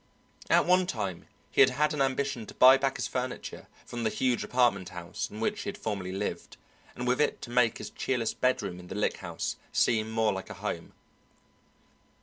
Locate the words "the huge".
4.03-4.43